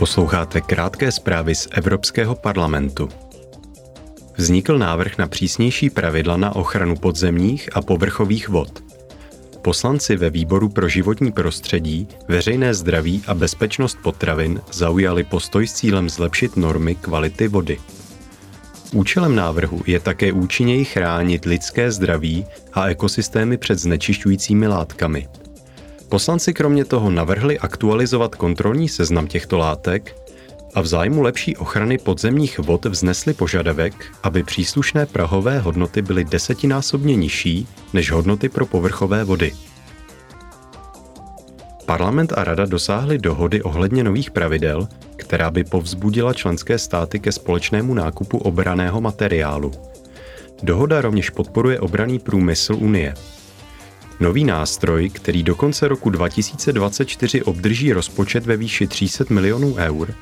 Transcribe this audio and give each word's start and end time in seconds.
Posloucháte 0.00 0.60
krátké 0.60 1.12
zprávy 1.12 1.54
z 1.54 1.68
Evropského 1.70 2.34
parlamentu. 2.34 3.08
Vznikl 4.36 4.78
návrh 4.78 5.18
na 5.18 5.26
přísnější 5.28 5.90
pravidla 5.90 6.36
na 6.36 6.56
ochranu 6.56 6.96
podzemních 6.96 7.76
a 7.76 7.82
povrchových 7.82 8.48
vod. 8.48 8.84
Poslanci 9.62 10.16
ve 10.16 10.30
výboru 10.30 10.68
pro 10.68 10.88
životní 10.88 11.32
prostředí, 11.32 12.08
veřejné 12.28 12.74
zdraví 12.74 13.22
a 13.26 13.34
bezpečnost 13.34 13.98
potravin 14.02 14.60
zaujali 14.72 15.24
postoj 15.24 15.66
s 15.66 15.72
cílem 15.72 16.10
zlepšit 16.10 16.56
normy 16.56 16.94
kvality 16.94 17.48
vody. 17.48 17.78
Účelem 18.92 19.36
návrhu 19.36 19.80
je 19.86 20.00
také 20.00 20.32
účinněji 20.32 20.84
chránit 20.84 21.44
lidské 21.44 21.92
zdraví 21.92 22.46
a 22.72 22.88
ekosystémy 22.88 23.58
před 23.58 23.78
znečišťujícími 23.78 24.66
látkami– 24.66 25.28
Poslanci 26.10 26.54
kromě 26.54 26.84
toho 26.84 27.10
navrhli 27.10 27.58
aktualizovat 27.58 28.34
kontrolní 28.34 28.88
seznam 28.88 29.26
těchto 29.26 29.58
látek 29.58 30.16
a 30.74 30.80
v 30.80 30.86
zájmu 30.86 31.22
lepší 31.22 31.56
ochrany 31.56 31.98
podzemních 31.98 32.58
vod 32.58 32.84
vznesli 32.84 33.34
požadavek, 33.34 33.94
aby 34.22 34.42
příslušné 34.42 35.06
prahové 35.06 35.58
hodnoty 35.58 36.02
byly 36.02 36.24
desetinásobně 36.24 37.16
nižší 37.16 37.68
než 37.92 38.10
hodnoty 38.10 38.48
pro 38.48 38.66
povrchové 38.66 39.24
vody. 39.24 39.52
Parlament 41.86 42.32
a 42.36 42.44
Rada 42.44 42.66
dosáhly 42.66 43.18
dohody 43.18 43.62
ohledně 43.62 44.04
nových 44.04 44.30
pravidel, 44.30 44.88
která 45.16 45.50
by 45.50 45.64
povzbudila 45.64 46.34
členské 46.34 46.78
státy 46.78 47.18
ke 47.20 47.32
společnému 47.32 47.94
nákupu 47.94 48.38
obraného 48.38 49.00
materiálu. 49.00 49.72
Dohoda 50.62 51.00
rovněž 51.00 51.30
podporuje 51.30 51.80
obraný 51.80 52.18
průmysl 52.18 52.74
Unie– 52.74 53.14
Nový 54.20 54.44
nástroj, 54.44 55.10
který 55.10 55.42
do 55.42 55.54
konce 55.54 55.88
roku 55.88 56.10
2024 56.10 57.42
obdrží 57.42 57.92
rozpočet 57.92 58.46
ve 58.46 58.56
výši 58.56 58.86
300 58.86 59.24
milionů 59.30 59.74
eur, 59.74 60.14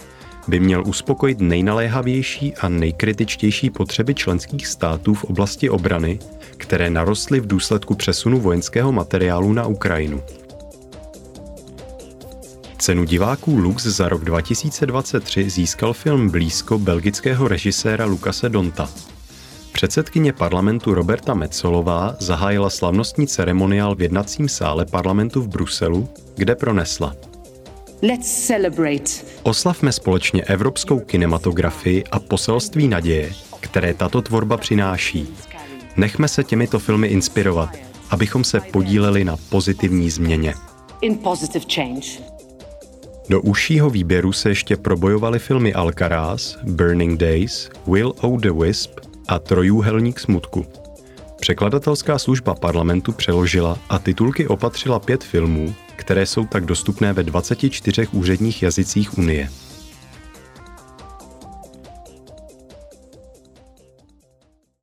by 0.49 0.61
měl 0.61 0.83
uspokojit 0.87 1.41
nejnaléhavější 1.41 2.55
a 2.55 2.69
nejkritičtější 2.69 3.71
potřeby 3.71 4.15
členských 4.15 4.67
států 4.67 5.15
v 5.15 5.25
oblasti 5.25 5.71
obrany, 5.71 6.19
které 6.57 6.91
narostly 6.91 7.41
v 7.41 7.47
důsledku 7.47 7.95
přesunu 7.95 8.41
vojenského 8.41 8.93
materiálu 8.93 9.53
na 9.53 9.67
Ukrajinu. 9.67 10.23
Cenu 12.79 13.05
diváků 13.05 13.57
Lux 13.57 13.83
za 13.83 14.09
rok 14.09 14.25
2023 14.25 15.51
získal 15.51 15.93
film 15.93 16.31
Blízko 16.31 16.79
belgického 16.79 17.49
režiséra 17.49 18.05
Lukase 18.05 18.49
Donta. 18.49 18.91
Předsedkyně 19.79 20.33
parlamentu 20.33 20.95
Roberta 20.95 21.35
Metzolová 21.35 22.17
zahájila 22.19 22.71
slavnostní 22.71 23.27
ceremoniál 23.27 23.95
v 23.95 24.03
jednacím 24.03 24.49
sále 24.49 24.87
parlamentu 24.87 25.43
v 25.43 25.49
Bruselu, 25.49 26.09
kde 26.37 26.55
pronesla. 26.55 27.17
Let's 28.03 28.47
celebrate. 28.47 29.11
Oslavme 29.43 29.93
společně 29.93 30.43
evropskou 30.43 31.01
kinematografii 31.01 32.05
a 32.05 32.21
poselství 32.21 32.89
naděje, 32.89 33.33
které 33.61 33.95
tato 33.95 34.23
tvorba 34.23 34.57
přináší. 34.57 35.29
Nechme 35.97 36.29
se 36.29 36.45
těmito 36.45 36.79
filmy 36.79 37.07
inspirovat, 37.09 37.71
abychom 38.11 38.45
se 38.45 38.61
podíleli 38.61 39.25
na 39.25 39.37
pozitivní 39.49 40.11
změně. 40.11 40.55
Do 43.29 43.41
užšího 43.41 43.91
výběru 43.91 44.33
se 44.33 44.49
ještě 44.49 44.77
probojovaly 44.77 45.39
filmy 45.39 45.75
Alcaraz, 45.75 46.59
Burning 46.63 47.21
Days, 47.21 47.71
Will 47.87 48.15
o 48.21 48.37
the 48.37 48.53
Wisp 48.53 49.09
a 49.29 49.39
Trojúhelník 49.39 50.21
smutku. 50.21 50.67
Překladatelská 51.41 52.19
služba 52.19 52.55
parlamentu 52.55 53.13
přeložila 53.13 53.79
a 53.89 53.99
titulky 53.99 54.49
opatřila 54.49 54.99
pět 54.99 55.25
filmů, 55.25 55.75
které 55.97 56.27
jsou 56.27 56.47
tak 56.47 56.65
dostupné 56.65 57.13
ve 57.13 57.23
24 57.23 58.07
úředních 58.13 58.63
jazycích 58.63 59.19
Unie. 59.19 59.49